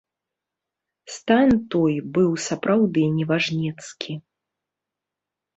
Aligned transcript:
Стан 1.15 1.49
той 1.75 1.93
быў 2.17 2.31
сапраўды 2.47 3.03
неважнецкі. 3.19 4.13